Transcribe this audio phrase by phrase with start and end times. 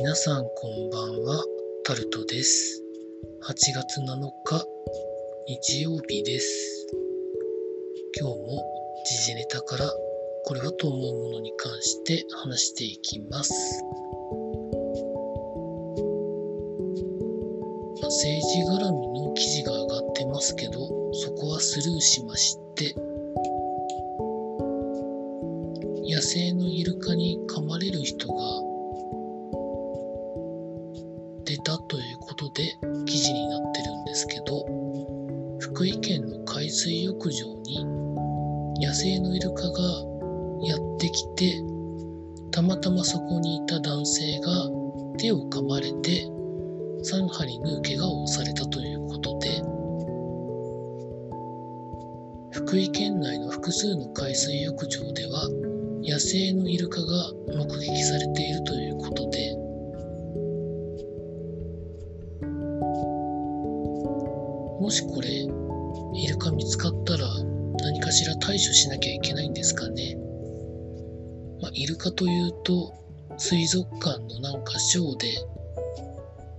[0.00, 1.44] 皆さんこんばんは、
[1.82, 2.84] タルトです。
[3.42, 4.64] 8月7日、
[5.48, 6.86] 日曜日です。
[8.16, 8.62] 今日も
[9.04, 9.90] 時事ネタから
[10.44, 13.52] これはと思うものに関して話していきます。
[18.00, 20.78] 政治絡みの記事が上がってますけど、
[21.12, 22.94] そこはスルーしまして、
[26.08, 28.67] 野生のイルカに噛まれる人が
[32.58, 32.76] で
[33.06, 34.66] 記事になってるんですけど
[35.60, 37.86] 福井県の海水浴場に
[38.84, 39.68] 野生のイルカが
[40.64, 41.62] やってきて
[42.50, 44.50] たまたまそこにいた男性が
[45.18, 46.26] 手を噛まれて
[47.04, 49.62] 3針縫う怪我をされたということで
[52.50, 55.48] 福井県内の複数の海水浴場では
[56.02, 57.06] 野生のイルカが
[57.56, 59.57] 目撃されているということで
[64.80, 65.28] もしこれ
[66.14, 67.26] イルカ見つかったら
[67.80, 70.16] 何かしら対処しなきゃいけないんですかね、
[71.60, 72.94] まあ、イルカというと
[73.36, 75.28] 水族館のなんかショーで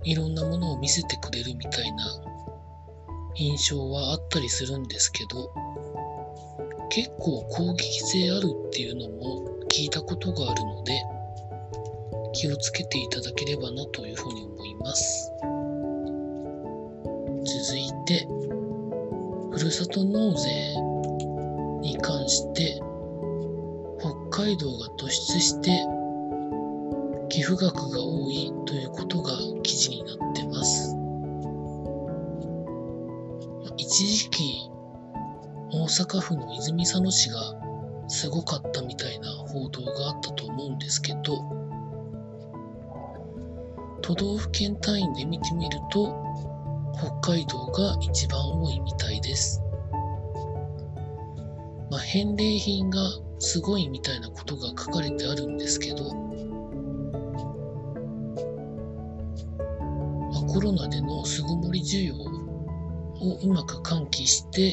[0.04, 2.04] いろんなものを見せてくれるみたいな
[3.36, 5.52] 印象はあったりするんですけど
[6.90, 11.00] 結構攻撃性あるっていうのも聞いたことがあるので
[12.32, 15.32] 気をつけていただければなというふうに思います。
[18.10, 18.26] て
[19.52, 20.50] ふるさと納税
[21.80, 22.80] に関して
[24.30, 25.70] 北海道が突出して
[27.28, 29.30] 寄付額が多いということが
[29.62, 30.96] 記事になってます。
[33.76, 34.68] 一時期
[35.70, 37.54] 大阪府の泉佐野市が
[38.08, 41.44] すごかったみたいな報道があったと思うんですけど
[44.02, 46.29] 都道府県単位で見てみると
[47.00, 49.62] 北海道が一番多いみたいです。
[51.90, 53.00] まあ、返礼品が
[53.38, 56.14] すごいみたいなことが書かれてあるんですけど、
[60.30, 64.72] まあ、コロナでの巣ごもり需要をうまく喚起して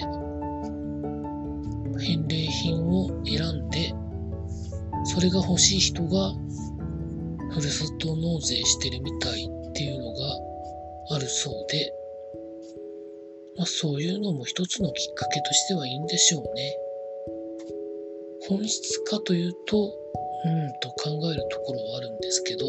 [1.98, 3.94] 返礼品を選んで
[5.06, 6.34] それが欲しい人が
[7.52, 10.48] ふるさと納税してるみたいっていうのが
[11.16, 11.94] あるそうで、
[13.58, 16.78] まあ、そういうのも一つのきっかけとしてはいいんでしょうね。
[18.48, 19.94] 本質かというと、
[20.46, 22.66] うんと考えるところはあるんですけど、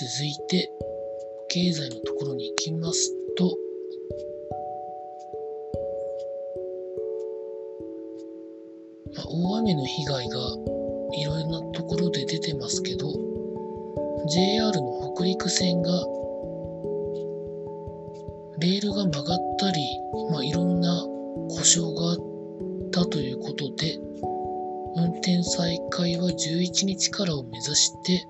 [0.00, 0.70] 続いて
[1.48, 3.58] 経済のところに行きますと、
[9.14, 10.38] まあ、大雨の被害が
[11.14, 13.12] いろいろなところで出てますけど、
[14.28, 15.90] JR の北陸線が
[18.60, 20.00] レールが曲がったり、
[20.32, 21.00] まあ、いろんな
[21.48, 22.16] 故障があっ
[22.90, 24.00] たということで、
[24.96, 28.26] 運転再開は11日からを目指して、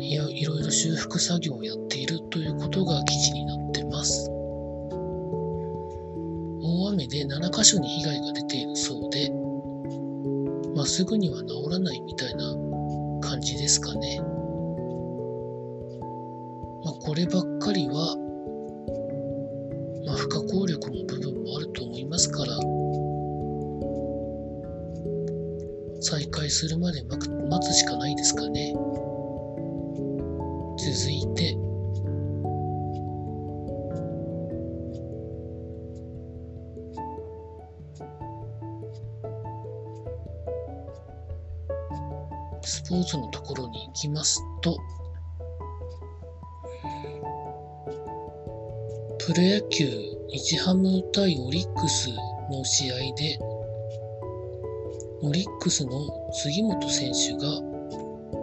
[0.00, 4.30] いやいろいろ修復作業をやっているということが記事になってます。
[6.62, 9.32] 大雨で7カ所に被害が出ているそうで、
[10.76, 12.44] まあ、すぐには治らないみたいな
[13.20, 14.33] 感じですかね。
[16.84, 18.16] まあ、こればっかりは、
[20.04, 22.52] まあ、不可抗力の部分もあると思いますから、
[26.02, 28.74] 再開するまで待つしかないですかね。
[30.76, 31.56] 続いて、
[42.62, 44.76] スポーツのところに行きますと、
[49.26, 49.86] プロ野球
[50.28, 52.10] 日ハム対オリックス
[52.50, 53.38] の試合で、
[55.22, 55.92] オリックスの
[56.30, 57.48] 杉本選手が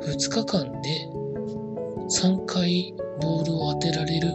[0.07, 1.07] 2日間で
[2.10, 4.31] 3回ボールを当てられる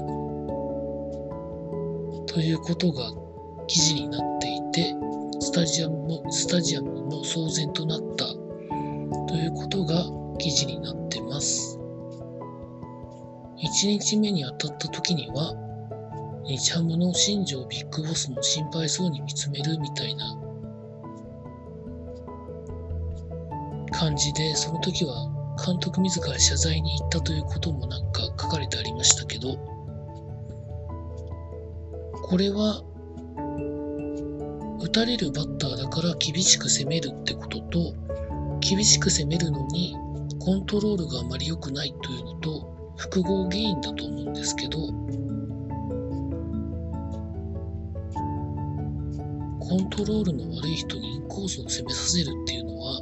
[2.26, 3.10] ということが
[3.66, 4.94] 記事になっていて、
[5.40, 8.24] スタジアムも、スタジアムも騒然となった
[9.26, 10.04] ということが
[10.38, 11.76] 記事になってます。
[13.58, 15.65] 1日目に当たった時には、
[16.46, 20.38] 日ハムの新庄ビッグボスも心配そうに見つめるみたいな。
[23.92, 25.28] 感じで、その時は
[25.64, 29.56] 監督自ら謝罪に行ったということもなんか書かれてありましたけど、
[32.22, 32.82] これは
[34.80, 37.94] 打たれるバッターだから厳しく攻めるってことと、
[38.60, 39.96] 厳しく攻めるのに
[40.40, 44.78] コントロールがあまり良くないというのと複合原因だと思うんですけど。
[49.68, 53.00] コントロールの悪い人にインコースを攻めさせるっていうのは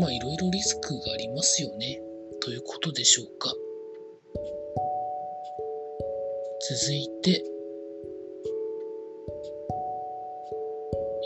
[0.00, 2.00] まあいろいろリスクがありますよね。
[2.40, 3.52] ということでしょうか。
[6.70, 7.42] 続いて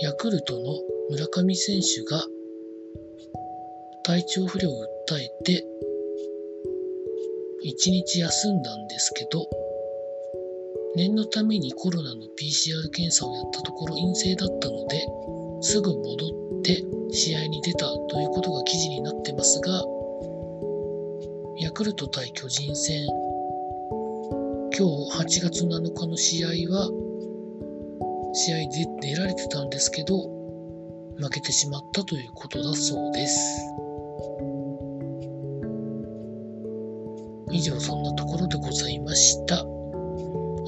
[0.01, 0.81] ヤクルトの
[1.11, 2.25] 村上選手が
[4.05, 4.73] 体調不良を
[5.09, 5.65] 訴えて
[7.65, 9.47] 1日休んだんですけど
[10.95, 15.07] 念のためにコロナの PCR 検査をやったところ陰性だったので
[15.63, 16.27] すぐ戻
[16.59, 19.83] って試合に出たということが記事になってますが
[21.59, 23.07] ヤクルト対巨人戦
[24.77, 26.91] 今日8月7日の試合は
[28.35, 30.17] 試合で出られてたんですけど
[31.19, 33.39] 負けてしまったということだそうです。
[37.53, 39.72] 以上そんなところでございました。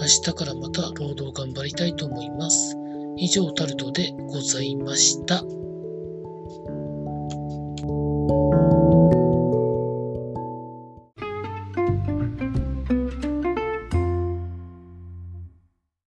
[0.05, 2.77] 明日からまた労働頑張りたいと思います。
[3.17, 5.43] 以上タルトでございました。